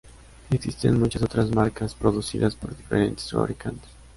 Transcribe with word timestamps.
Existen 0.49 0.97
muchas 0.99 1.21
otras 1.21 1.51
marcas 1.53 1.93
producidas 1.93 2.55
por 2.55 2.75
diferentes 2.75 3.29
fabricantes. 3.29 3.91